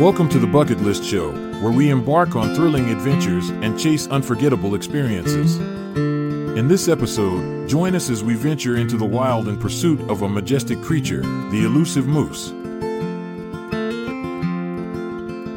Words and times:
Welcome 0.00 0.30
to 0.30 0.38
the 0.38 0.46
Bucket 0.46 0.80
List 0.80 1.04
Show, 1.04 1.30
where 1.60 1.70
we 1.70 1.90
embark 1.90 2.34
on 2.34 2.54
thrilling 2.54 2.88
adventures 2.88 3.50
and 3.50 3.78
chase 3.78 4.08
unforgettable 4.08 4.74
experiences. 4.74 5.58
In 5.58 6.68
this 6.68 6.88
episode, 6.88 7.68
join 7.68 7.94
us 7.94 8.08
as 8.08 8.24
we 8.24 8.34
venture 8.34 8.76
into 8.76 8.96
the 8.96 9.04
wild 9.04 9.46
in 9.46 9.58
pursuit 9.58 10.00
of 10.08 10.22
a 10.22 10.28
majestic 10.28 10.80
creature, 10.80 11.20
the 11.50 11.64
elusive 11.66 12.06
moose. 12.06 12.48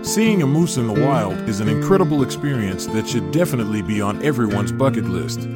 Seeing 0.05 0.41
a 0.41 0.45
moose 0.45 0.75
in 0.75 0.87
the 0.87 1.01
wild 1.01 1.37
is 1.47 1.61
an 1.61 1.69
incredible 1.69 2.21
experience 2.21 2.85
that 2.87 3.07
should 3.07 3.31
definitely 3.31 3.81
be 3.81 4.01
on 4.01 4.21
everyone's 4.23 4.73
bucket 4.73 5.05
list. 5.05 5.47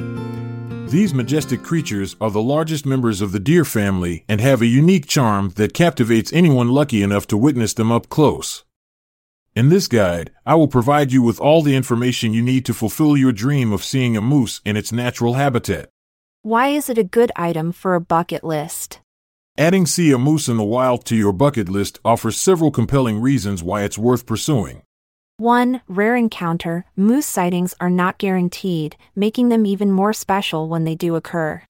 These 0.90 1.12
majestic 1.12 1.62
creatures 1.62 2.16
are 2.18 2.30
the 2.30 2.40
largest 2.40 2.86
members 2.86 3.20
of 3.20 3.32
the 3.32 3.38
deer 3.38 3.66
family 3.66 4.24
and 4.26 4.40
have 4.40 4.62
a 4.62 4.66
unique 4.66 5.06
charm 5.06 5.50
that 5.56 5.74
captivates 5.74 6.32
anyone 6.32 6.70
lucky 6.70 7.02
enough 7.02 7.26
to 7.26 7.36
witness 7.36 7.74
them 7.74 7.92
up 7.92 8.08
close. 8.08 8.64
In 9.54 9.68
this 9.68 9.86
guide, 9.86 10.30
I 10.46 10.54
will 10.54 10.66
provide 10.66 11.12
you 11.12 11.20
with 11.20 11.40
all 11.40 11.60
the 11.60 11.76
information 11.76 12.32
you 12.32 12.40
need 12.40 12.64
to 12.64 12.72
fulfill 12.72 13.18
your 13.18 13.32
dream 13.32 13.70
of 13.70 13.84
seeing 13.84 14.16
a 14.16 14.22
moose 14.22 14.62
in 14.64 14.78
its 14.78 14.90
natural 14.90 15.34
habitat. 15.34 15.90
Why 16.40 16.68
is 16.68 16.88
it 16.88 16.96
a 16.96 17.04
good 17.04 17.32
item 17.36 17.72
for 17.72 17.94
a 17.94 18.00
bucket 18.00 18.42
list? 18.42 19.00
Adding 19.58 19.84
see 19.84 20.10
a 20.10 20.16
moose 20.16 20.48
in 20.48 20.56
the 20.56 20.64
wild 20.64 21.04
to 21.06 21.16
your 21.16 21.34
bucket 21.34 21.68
list 21.68 22.00
offers 22.02 22.38
several 22.38 22.70
compelling 22.70 23.20
reasons 23.20 23.62
why 23.62 23.82
it's 23.82 23.98
worth 23.98 24.24
pursuing. 24.24 24.80
1. 25.40 25.82
Rare 25.86 26.16
encounter. 26.16 26.84
Moose 26.96 27.24
sightings 27.24 27.72
are 27.78 27.88
not 27.88 28.18
guaranteed, 28.18 28.96
making 29.14 29.50
them 29.50 29.64
even 29.64 29.92
more 29.92 30.12
special 30.12 30.68
when 30.68 30.82
they 30.82 30.96
do 30.96 31.14
occur. 31.14 31.62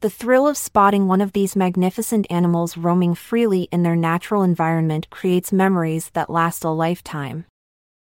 The 0.00 0.10
thrill 0.10 0.46
of 0.46 0.58
spotting 0.58 1.08
one 1.08 1.22
of 1.22 1.32
these 1.32 1.56
magnificent 1.56 2.26
animals 2.28 2.76
roaming 2.76 3.14
freely 3.14 3.68
in 3.72 3.84
their 3.84 3.96
natural 3.96 4.42
environment 4.42 5.08
creates 5.08 5.50
memories 5.50 6.10
that 6.10 6.28
last 6.28 6.62
a 6.62 6.68
lifetime. 6.68 7.46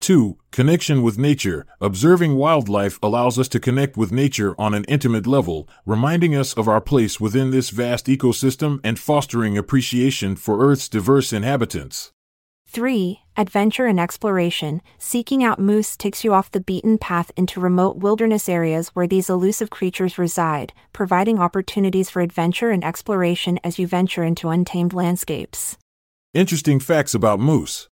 2. 0.02 0.38
Connection 0.52 1.02
with 1.02 1.18
nature. 1.18 1.66
Observing 1.80 2.36
wildlife 2.36 3.00
allows 3.02 3.40
us 3.40 3.48
to 3.48 3.62
connect 3.62 3.96
with 3.96 4.12
nature 4.12 4.54
on 4.60 4.74
an 4.74 4.84
intimate 4.90 5.26
level, 5.26 5.66
reminding 5.86 6.36
us 6.36 6.54
of 6.56 6.68
our 6.68 6.82
place 6.82 7.22
within 7.22 7.52
this 7.52 7.70
vast 7.70 8.08
ecosystem 8.08 8.82
and 8.84 9.00
fostering 9.00 9.58
appreciation 9.58 10.36
for 10.36 10.60
Earth's 10.60 10.90
diverse 10.90 11.32
inhabitants. 11.32 12.12
3. 12.74 13.20
Adventure 13.38 13.86
and 13.86 14.00
exploration. 14.00 14.82
Seeking 14.98 15.44
out 15.44 15.60
moose 15.60 15.96
takes 15.96 16.24
you 16.24 16.34
off 16.34 16.50
the 16.50 16.60
beaten 16.60 16.98
path 16.98 17.30
into 17.38 17.60
remote 17.60 17.98
wilderness 17.98 18.50
areas 18.50 18.90
where 18.96 19.06
these 19.06 19.30
elusive 19.30 19.70
creatures 19.70 20.18
reside, 20.18 20.74
providing 20.92 21.38
opportunities 21.38 22.10
for 22.10 22.24
adventure 22.24 22.72
and 22.72 22.84
exploration 22.84 23.60
as 23.64 23.78
you 23.78 23.86
venture 23.86 24.24
into 24.24 24.50
untamed 24.50 24.92
landscapes. 24.92 25.78
Interesting 26.34 26.80
facts 26.80 27.14
about 27.14 27.40
moose. 27.40 27.88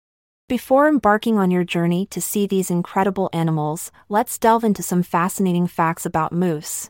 Before 0.47 0.87
embarking 0.87 1.37
on 1.37 1.51
your 1.51 1.65
journey 1.65 2.05
to 2.05 2.21
see 2.21 2.47
these 2.47 2.71
incredible 2.71 3.29
animals, 3.33 3.91
let's 4.07 4.37
delve 4.37 4.63
into 4.63 4.81
some 4.81 5.03
fascinating 5.03 5.67
facts 5.67 6.05
about 6.05 6.31
moose. 6.31 6.89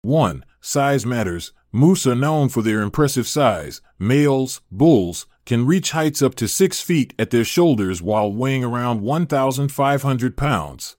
1. 0.00 0.42
Size 0.62 1.04
matters. 1.04 1.52
Moose 1.70 2.06
are 2.06 2.14
known 2.14 2.48
for 2.48 2.62
their 2.62 2.80
impressive 2.80 3.28
size. 3.28 3.82
Males, 3.98 4.62
bulls, 4.70 5.26
can 5.46 5.64
reach 5.64 5.92
heights 5.92 6.20
up 6.20 6.34
to 6.34 6.48
6 6.48 6.80
feet 6.80 7.14
at 7.18 7.30
their 7.30 7.44
shoulders 7.44 8.02
while 8.02 8.30
weighing 8.30 8.64
around 8.64 9.00
1,500 9.00 10.36
pounds. 10.36 10.96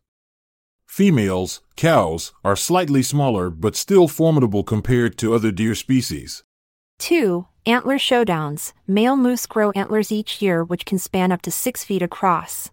Females, 0.88 1.62
cows, 1.76 2.32
are 2.44 2.56
slightly 2.56 3.04
smaller 3.04 3.50
but 3.50 3.76
still 3.76 4.08
formidable 4.08 4.64
compared 4.64 5.18
to 5.18 5.36
other 5.36 5.52
deer 5.52 5.76
species. 5.76 6.44
2. 7.00 7.46
Antler 7.66 7.98
showdowns. 7.98 8.74
Male 8.88 9.18
moose 9.18 9.46
grow 9.46 9.72
antlers 9.72 10.12
each 10.12 10.42
year, 10.42 10.64
which 10.64 10.86
can 10.86 10.98
span 10.98 11.32
up 11.32 11.42
to 11.44 11.52
6 11.52 11.84
feet 11.84 12.02
across. 12.02 12.72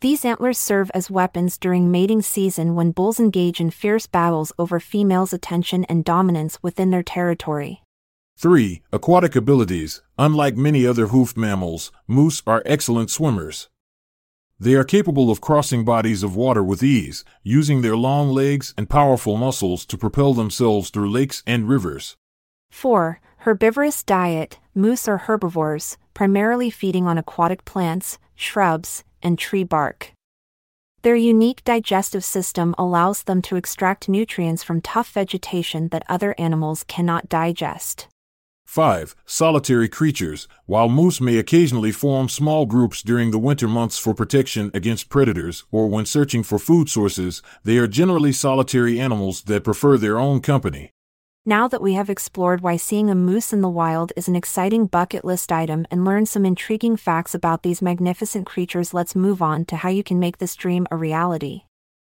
These 0.00 0.24
antlers 0.24 0.58
serve 0.58 0.90
as 0.94 1.10
weapons 1.10 1.58
during 1.58 1.90
mating 1.90 2.22
season 2.22 2.74
when 2.74 2.92
bulls 2.92 3.18
engage 3.18 3.60
in 3.60 3.70
fierce 3.70 4.06
battles 4.06 4.52
over 4.58 4.78
females' 4.78 5.32
attention 5.32 5.84
and 5.84 6.04
dominance 6.04 6.62
within 6.62 6.90
their 6.90 7.02
territory. 7.02 7.82
3. 8.38 8.82
Aquatic 8.92 9.34
abilities. 9.34 10.02
Unlike 10.18 10.58
many 10.58 10.86
other 10.86 11.06
hoofed 11.06 11.38
mammals, 11.38 11.90
moose 12.06 12.42
are 12.46 12.62
excellent 12.66 13.10
swimmers. 13.10 13.70
They 14.60 14.74
are 14.74 14.84
capable 14.84 15.30
of 15.30 15.40
crossing 15.40 15.86
bodies 15.86 16.22
of 16.22 16.36
water 16.36 16.62
with 16.62 16.82
ease, 16.82 17.24
using 17.42 17.80
their 17.80 17.96
long 17.96 18.28
legs 18.28 18.74
and 18.76 18.90
powerful 18.90 19.38
muscles 19.38 19.86
to 19.86 19.96
propel 19.96 20.34
themselves 20.34 20.90
through 20.90 21.10
lakes 21.10 21.42
and 21.46 21.66
rivers. 21.66 22.16
4. 22.70 23.20
Herbivorous 23.38 24.02
diet. 24.02 24.58
Moose 24.74 25.08
are 25.08 25.18
herbivores, 25.18 25.96
primarily 26.12 26.68
feeding 26.68 27.06
on 27.06 27.16
aquatic 27.16 27.64
plants, 27.64 28.18
shrubs, 28.34 29.02
and 29.22 29.38
tree 29.38 29.64
bark. 29.64 30.12
Their 31.00 31.16
unique 31.16 31.64
digestive 31.64 32.24
system 32.24 32.74
allows 32.76 33.22
them 33.22 33.40
to 33.42 33.56
extract 33.56 34.10
nutrients 34.10 34.62
from 34.62 34.82
tough 34.82 35.10
vegetation 35.12 35.88
that 35.88 36.04
other 36.06 36.34
animals 36.36 36.84
cannot 36.86 37.30
digest. 37.30 38.08
5. 38.76 39.16
Solitary 39.24 39.88
creatures. 39.88 40.46
While 40.66 40.90
moose 40.90 41.18
may 41.18 41.38
occasionally 41.38 41.92
form 41.92 42.28
small 42.28 42.66
groups 42.66 43.00
during 43.02 43.30
the 43.30 43.38
winter 43.38 43.66
months 43.66 43.96
for 43.96 44.12
protection 44.12 44.70
against 44.74 45.08
predators 45.08 45.64
or 45.70 45.88
when 45.88 46.04
searching 46.04 46.42
for 46.42 46.58
food 46.58 46.90
sources, 46.90 47.40
they 47.64 47.78
are 47.78 47.86
generally 47.86 48.32
solitary 48.32 49.00
animals 49.00 49.40
that 49.44 49.64
prefer 49.64 49.96
their 49.96 50.18
own 50.18 50.42
company. 50.42 50.90
Now 51.46 51.68
that 51.68 51.80
we 51.80 51.94
have 51.94 52.10
explored 52.10 52.60
why 52.60 52.76
seeing 52.76 53.08
a 53.08 53.14
moose 53.14 53.50
in 53.50 53.62
the 53.62 53.70
wild 53.70 54.12
is 54.14 54.28
an 54.28 54.36
exciting 54.36 54.84
bucket 54.88 55.24
list 55.24 55.50
item 55.50 55.86
and 55.90 56.04
learned 56.04 56.28
some 56.28 56.44
intriguing 56.44 56.98
facts 56.98 57.34
about 57.34 57.62
these 57.62 57.80
magnificent 57.80 58.44
creatures, 58.44 58.92
let's 58.92 59.16
move 59.16 59.40
on 59.40 59.64
to 59.66 59.76
how 59.76 59.88
you 59.88 60.02
can 60.02 60.18
make 60.18 60.36
this 60.36 60.54
dream 60.54 60.86
a 60.90 60.98
reality. 60.98 61.65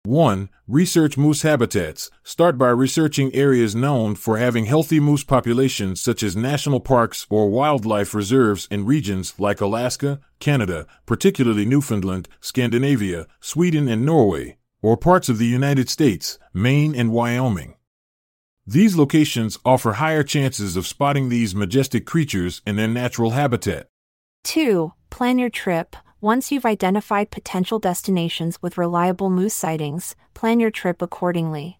1. 0.03 0.49
Research 0.67 1.15
moose 1.15 1.43
habitats. 1.43 2.09
Start 2.23 2.57
by 2.57 2.69
researching 2.69 3.33
areas 3.35 3.75
known 3.75 4.15
for 4.15 4.39
having 4.39 4.65
healthy 4.65 4.99
moose 4.99 5.23
populations, 5.23 6.01
such 6.01 6.23
as 6.23 6.35
national 6.35 6.79
parks 6.79 7.27
or 7.29 7.51
wildlife 7.51 8.15
reserves 8.15 8.67
in 8.71 8.83
regions 8.83 9.35
like 9.37 9.61
Alaska, 9.61 10.19
Canada, 10.39 10.87
particularly 11.05 11.65
Newfoundland, 11.65 12.27
Scandinavia, 12.39 13.27
Sweden, 13.39 13.87
and 13.87 14.03
Norway, 14.03 14.57
or 14.81 14.97
parts 14.97 15.29
of 15.29 15.37
the 15.37 15.45
United 15.45 15.87
States, 15.87 16.39
Maine, 16.51 16.95
and 16.95 17.11
Wyoming. 17.11 17.75
These 18.65 18.97
locations 18.97 19.59
offer 19.63 19.93
higher 19.93 20.23
chances 20.23 20.75
of 20.75 20.87
spotting 20.87 21.29
these 21.29 21.53
majestic 21.53 22.07
creatures 22.07 22.63
in 22.65 22.75
their 22.75 22.87
natural 22.87 23.31
habitat. 23.31 23.87
2. 24.45 24.93
Plan 25.11 25.37
your 25.37 25.49
trip. 25.51 25.95
Once 26.23 26.51
you've 26.51 26.67
identified 26.67 27.31
potential 27.31 27.79
destinations 27.79 28.61
with 28.61 28.77
reliable 28.77 29.27
moose 29.27 29.55
sightings, 29.55 30.15
plan 30.35 30.59
your 30.59 30.69
trip 30.69 31.01
accordingly. 31.01 31.79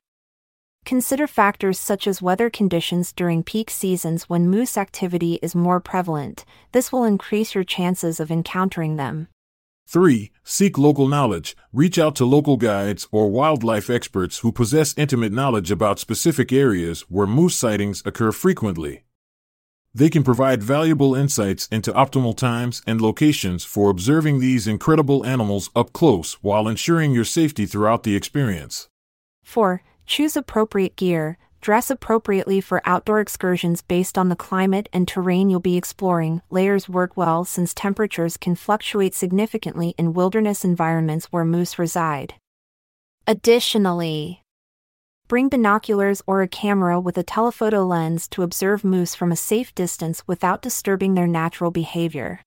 Consider 0.84 1.28
factors 1.28 1.78
such 1.78 2.08
as 2.08 2.24
weather 2.24 2.50
conditions 2.50 3.14
during 3.14 3.44
peak 3.44 3.70
seasons 3.70 4.24
when 4.24 4.50
moose 4.50 4.78
activity 4.78 5.38
is 5.44 5.54
more 5.54 5.80
prevalent. 5.80 6.44
This 6.72 6.92
will 6.92 7.04
increase 7.04 7.54
your 7.54 7.64
chances 7.64 8.20
of 8.20 8.32
encountering 8.32 8.96
them. 8.96 9.28
3. 9.88 10.32
Seek 10.44 10.76
local 10.76 11.08
knowledge. 11.08 11.56
Reach 11.72 12.00
out 12.00 12.16
to 12.16 12.26
local 12.26 12.58
guides 12.58 13.08
or 13.12 13.30
wildlife 13.30 13.92
experts 13.92 14.40
who 14.40 14.52
possess 14.52 14.98
intimate 14.98 15.32
knowledge 15.32 15.70
about 15.70 16.00
specific 16.00 16.52
areas 16.52 17.02
where 17.10 17.28
moose 17.28 17.56
sightings 17.56 18.02
occur 18.08 18.32
frequently. 18.32 19.04
They 19.94 20.10
can 20.10 20.24
provide 20.24 20.64
valuable 20.64 21.16
insights 21.16 21.68
into 21.68 21.92
optimal 21.92 22.38
times 22.38 22.82
and 22.88 23.02
locations 23.02 23.66
for 23.66 23.90
observing 23.90 24.40
these 24.40 24.66
incredible 24.66 25.26
animals 25.26 25.70
up 25.76 25.92
close 25.92 26.34
while 26.42 26.70
ensuring 26.70 27.12
your 27.12 27.26
safety 27.26 27.66
throughout 27.66 28.04
the 28.04 28.16
experience. 28.16 28.88
4. 29.44 29.84
Choose 30.06 30.38
appropriate 30.38 30.96
gear. 30.96 31.38
Dress 31.60 31.92
appropriately 31.92 32.60
for 32.62 32.82
outdoor 32.86 33.20
excursions 33.20 33.82
based 33.82 34.18
on 34.18 34.30
the 34.30 34.36
climate 34.36 34.90
and 34.94 35.08
terrain 35.08 35.50
you'll 35.50 35.60
be 35.60 35.78
exploring. 35.78 36.42
Layers 36.50 36.90
work 36.90 37.16
well 37.16 37.46
since 37.46 37.74
temperatures 37.74 38.38
can 38.38 38.56
fluctuate 38.56 39.14
significantly 39.14 39.94
in 39.98 40.14
wilderness 40.14 40.64
environments 40.64 41.28
where 41.28 41.46
moose 41.46 41.78
reside. 41.78 42.34
Additionally, 43.28 44.41
Bring 45.32 45.48
binoculars 45.48 46.22
or 46.28 46.42
a 46.42 46.48
camera 46.50 47.00
with 47.00 47.18
a 47.18 47.24
telephoto 47.24 47.86
lens 47.86 48.28
to 48.32 48.44
observe 48.44 48.84
moose 48.84 49.16
from 49.16 49.32
a 49.32 49.38
safe 49.38 49.74
distance 49.74 50.22
without 50.28 50.62
disturbing 50.62 51.14
their 51.14 51.26
natural 51.26 51.72
behavior. 51.72 52.42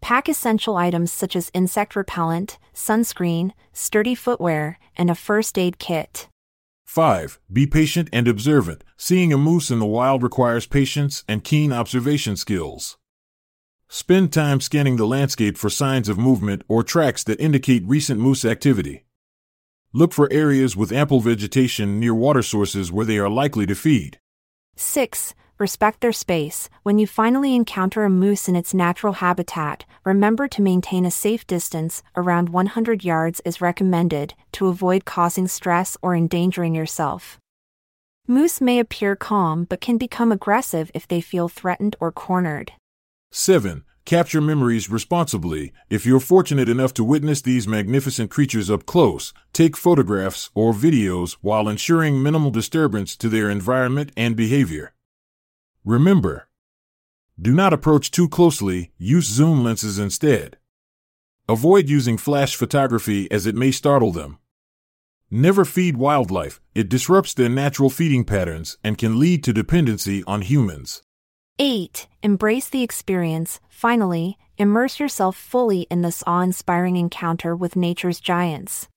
Pack 0.00 0.28
essential 0.28 0.76
items 0.76 1.12
such 1.12 1.36
as 1.36 1.52
insect 1.54 1.94
repellent, 1.94 2.58
sunscreen, 2.74 3.52
sturdy 3.72 4.16
footwear, 4.16 4.80
and 4.96 5.10
a 5.10 5.14
first 5.14 5.56
aid 5.56 5.78
kit. 5.78 6.26
5. 6.86 7.38
Be 7.52 7.68
patient 7.68 8.08
and 8.12 8.26
observant. 8.26 8.82
Seeing 8.96 9.32
a 9.32 9.38
moose 9.38 9.70
in 9.70 9.78
the 9.78 9.86
wild 9.86 10.24
requires 10.24 10.66
patience 10.66 11.22
and 11.28 11.44
keen 11.44 11.72
observation 11.72 12.36
skills. 12.36 12.98
Spend 13.88 14.32
time 14.32 14.60
scanning 14.60 14.96
the 14.96 15.06
landscape 15.06 15.56
for 15.56 15.70
signs 15.70 16.08
of 16.08 16.18
movement 16.18 16.62
or 16.66 16.82
tracks 16.82 17.22
that 17.22 17.38
indicate 17.38 17.84
recent 17.86 18.18
moose 18.18 18.44
activity. 18.44 19.04
Look 19.94 20.14
for 20.14 20.32
areas 20.32 20.74
with 20.74 20.90
ample 20.90 21.20
vegetation 21.20 22.00
near 22.00 22.14
water 22.14 22.40
sources 22.40 22.90
where 22.90 23.04
they 23.04 23.18
are 23.18 23.28
likely 23.28 23.66
to 23.66 23.74
feed. 23.74 24.18
6. 24.74 25.34
Respect 25.58 26.00
their 26.00 26.12
space. 26.12 26.70
When 26.82 26.98
you 26.98 27.06
finally 27.06 27.54
encounter 27.54 28.02
a 28.04 28.08
moose 28.08 28.48
in 28.48 28.56
its 28.56 28.72
natural 28.72 29.12
habitat, 29.12 29.84
remember 30.02 30.48
to 30.48 30.62
maintain 30.62 31.04
a 31.04 31.10
safe 31.10 31.46
distance, 31.46 32.02
around 32.16 32.48
100 32.48 33.04
yards 33.04 33.42
is 33.44 33.60
recommended, 33.60 34.32
to 34.52 34.68
avoid 34.68 35.04
causing 35.04 35.46
stress 35.46 35.98
or 36.00 36.16
endangering 36.16 36.74
yourself. 36.74 37.38
Moose 38.26 38.62
may 38.62 38.78
appear 38.78 39.14
calm 39.14 39.64
but 39.64 39.82
can 39.82 39.98
become 39.98 40.32
aggressive 40.32 40.90
if 40.94 41.06
they 41.06 41.20
feel 41.20 41.48
threatened 41.50 41.96
or 42.00 42.10
cornered. 42.10 42.72
7. 43.30 43.84
Capture 44.04 44.40
memories 44.40 44.90
responsibly. 44.90 45.72
If 45.88 46.04
you're 46.04 46.18
fortunate 46.18 46.68
enough 46.68 46.92
to 46.94 47.04
witness 47.04 47.40
these 47.40 47.68
magnificent 47.68 48.30
creatures 48.30 48.68
up 48.68 48.84
close, 48.84 49.32
take 49.52 49.76
photographs 49.76 50.50
or 50.54 50.72
videos 50.72 51.36
while 51.40 51.68
ensuring 51.68 52.20
minimal 52.20 52.50
disturbance 52.50 53.16
to 53.18 53.28
their 53.28 53.48
environment 53.48 54.10
and 54.16 54.34
behavior. 54.34 54.92
Remember, 55.84 56.48
do 57.40 57.52
not 57.52 57.72
approach 57.72 58.10
too 58.10 58.28
closely, 58.28 58.92
use 58.98 59.26
zoom 59.26 59.62
lenses 59.62 59.98
instead. 59.98 60.58
Avoid 61.48 61.88
using 61.88 62.18
flash 62.18 62.56
photography 62.56 63.30
as 63.30 63.46
it 63.46 63.54
may 63.54 63.70
startle 63.70 64.10
them. 64.10 64.38
Never 65.30 65.64
feed 65.64 65.96
wildlife, 65.96 66.60
it 66.74 66.88
disrupts 66.88 67.34
their 67.34 67.48
natural 67.48 67.88
feeding 67.88 68.24
patterns 68.24 68.78
and 68.82 68.98
can 68.98 69.18
lead 69.18 69.44
to 69.44 69.52
dependency 69.52 70.24
on 70.26 70.42
humans. 70.42 71.02
8. 71.58 72.08
Embrace 72.22 72.68
the 72.68 72.82
experience. 72.82 73.60
Finally, 73.68 74.38
immerse 74.58 74.98
yourself 74.98 75.36
fully 75.36 75.82
in 75.90 76.02
this 76.02 76.22
awe 76.26 76.40
inspiring 76.40 76.96
encounter 76.96 77.54
with 77.54 77.76
nature's 77.76 78.20
giants. 78.20 78.88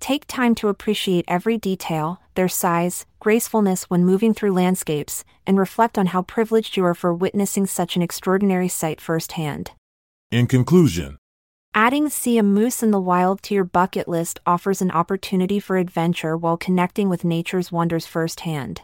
Take 0.00 0.26
time 0.26 0.54
to 0.56 0.68
appreciate 0.68 1.24
every 1.26 1.58
detail, 1.58 2.20
their 2.34 2.48
size, 2.48 3.06
gracefulness 3.20 3.84
when 3.84 4.04
moving 4.04 4.34
through 4.34 4.52
landscapes, 4.52 5.24
and 5.46 5.58
reflect 5.58 5.96
on 5.98 6.06
how 6.06 6.22
privileged 6.22 6.76
you 6.76 6.84
are 6.84 6.94
for 6.94 7.14
witnessing 7.14 7.66
such 7.66 7.96
an 7.96 8.02
extraordinary 8.02 8.68
sight 8.68 9.00
firsthand. 9.00 9.72
In 10.30 10.46
conclusion, 10.46 11.18
Adding 11.78 12.08
see 12.08 12.38
a 12.38 12.42
moose 12.42 12.82
in 12.82 12.90
the 12.90 12.98
wild 12.98 13.42
to 13.42 13.54
your 13.54 13.64
bucket 13.64 14.08
list 14.08 14.40
offers 14.46 14.80
an 14.80 14.90
opportunity 14.92 15.60
for 15.60 15.76
adventure 15.76 16.34
while 16.34 16.56
connecting 16.56 17.10
with 17.10 17.22
nature's 17.22 17.70
wonders 17.70 18.06
firsthand. 18.06 18.80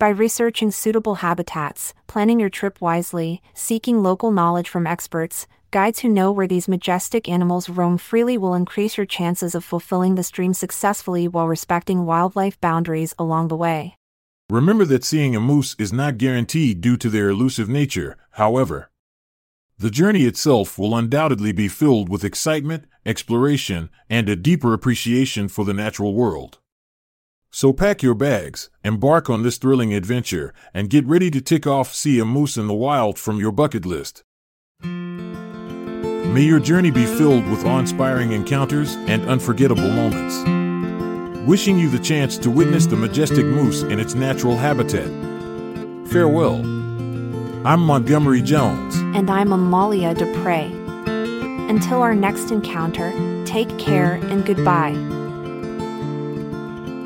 By 0.00 0.08
researching 0.08 0.70
suitable 0.70 1.16
habitats, 1.16 1.92
planning 2.06 2.40
your 2.40 2.48
trip 2.48 2.80
wisely, 2.80 3.42
seeking 3.52 4.02
local 4.02 4.30
knowledge 4.30 4.66
from 4.66 4.86
experts, 4.86 5.46
guides 5.70 5.98
who 5.98 6.08
know 6.08 6.32
where 6.32 6.46
these 6.46 6.68
majestic 6.68 7.28
animals 7.28 7.68
roam 7.68 7.98
freely 7.98 8.38
will 8.38 8.54
increase 8.54 8.96
your 8.96 9.04
chances 9.04 9.54
of 9.54 9.62
fulfilling 9.62 10.14
this 10.14 10.30
dream 10.30 10.54
successfully 10.54 11.28
while 11.28 11.46
respecting 11.46 12.06
wildlife 12.06 12.58
boundaries 12.62 13.14
along 13.18 13.48
the 13.48 13.56
way. 13.58 13.94
remember 14.48 14.86
that 14.86 15.04
seeing 15.04 15.36
a 15.36 15.40
moose 15.40 15.76
is 15.78 15.92
not 15.92 16.16
guaranteed 16.16 16.80
due 16.80 16.96
to 16.96 17.10
their 17.10 17.28
elusive 17.28 17.68
nature, 17.68 18.16
however. 18.30 18.90
The 19.78 19.90
journey 19.90 20.24
itself 20.24 20.78
will 20.78 20.96
undoubtedly 20.96 21.52
be 21.52 21.68
filled 21.68 22.08
with 22.08 22.24
excitement, 22.24 22.86
exploration, 23.04 23.90
and 24.08 24.30
a 24.30 24.34
deeper 24.34 24.72
appreciation 24.72 25.48
for 25.48 25.66
the 25.66 25.74
natural 25.74 26.14
world. 26.14 26.58
So 27.52 27.72
pack 27.72 28.00
your 28.00 28.14
bags, 28.14 28.70
embark 28.84 29.28
on 29.28 29.42
this 29.42 29.58
thrilling 29.58 29.92
adventure, 29.92 30.54
and 30.72 30.88
get 30.88 31.04
ready 31.04 31.32
to 31.32 31.40
tick 31.40 31.66
off 31.66 31.92
See 31.92 32.20
a 32.20 32.24
Moose 32.24 32.56
in 32.56 32.68
the 32.68 32.74
Wild 32.74 33.18
from 33.18 33.38
your 33.40 33.50
bucket 33.50 33.84
list. 33.84 34.22
May 34.82 36.42
your 36.42 36.60
journey 36.60 36.92
be 36.92 37.06
filled 37.06 37.44
with 37.48 37.64
awe 37.64 37.80
inspiring 37.80 38.30
encounters 38.30 38.94
and 39.08 39.28
unforgettable 39.28 39.90
moments. 39.90 40.38
Wishing 41.48 41.76
you 41.76 41.90
the 41.90 41.98
chance 41.98 42.38
to 42.38 42.50
witness 42.50 42.86
the 42.86 42.94
majestic 42.94 43.44
moose 43.44 43.82
in 43.82 43.98
its 43.98 44.14
natural 44.14 44.56
habitat. 44.56 45.08
Farewell. 46.08 46.60
I'm 47.66 47.80
Montgomery 47.80 48.42
Jones. 48.42 48.94
And 49.16 49.28
I'm 49.28 49.52
Amalia 49.52 50.14
Dupre. 50.14 50.70
Until 51.68 52.00
our 52.00 52.14
next 52.14 52.52
encounter, 52.52 53.12
take 53.44 53.76
care 53.76 54.14
and 54.14 54.46
goodbye. 54.46 55.19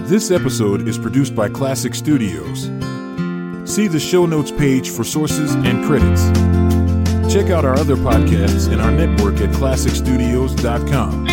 This 0.07 0.31
episode 0.31 0.87
is 0.87 0.99
produced 0.99 1.35
by 1.35 1.49
Klassic 1.49 1.95
Studios. 1.95 2.65
See 3.65 3.87
the 3.87 3.99
show 3.99 4.27
notes 4.27 4.51
page 4.51 4.91
for 4.91 5.03
sources 5.03 5.55
and 5.55 5.83
credits. 5.87 6.25
Check 7.33 7.51
out 7.51 7.65
our 7.65 7.75
other 7.75 7.97
podcasts 7.97 8.71
in 8.71 8.81
our 8.81 8.91
network 8.91 9.37
at 9.37 9.49
klassicstudios.com. 9.55 11.25